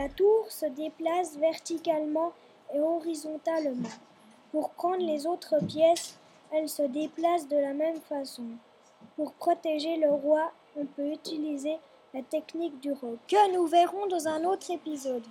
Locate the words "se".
0.48-0.64, 6.70-6.84